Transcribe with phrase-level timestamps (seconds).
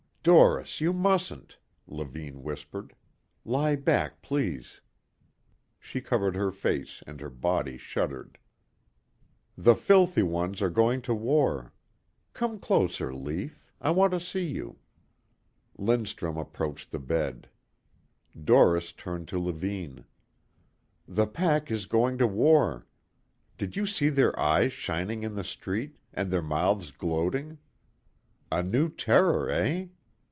[0.23, 1.57] "Doris, you mustn't,"
[1.87, 2.93] Levine whispered.
[3.43, 4.79] "Lie back, please."
[5.79, 8.37] She covered her face and her body shuddered.
[9.57, 11.73] "The filthy ones are going to war.
[12.33, 13.73] Come closer, Lief.
[13.81, 14.77] I want to see you."
[15.75, 17.49] Lindstrum approached the bed.
[18.39, 20.05] Doris turned to Levine.
[21.07, 22.85] "The pack is going to war.
[23.57, 27.57] Did you see their eyes shining in the street, and their mouths gloating?
[28.51, 29.87] A new terror, eh?"